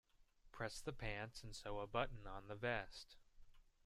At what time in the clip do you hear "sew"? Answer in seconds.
1.55-1.77